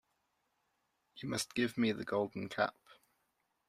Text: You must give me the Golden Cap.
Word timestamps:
You 1.17 1.29
must 1.29 1.53
give 1.53 1.77
me 1.77 1.91
the 1.91 2.03
Golden 2.03 2.49
Cap. 2.49 2.75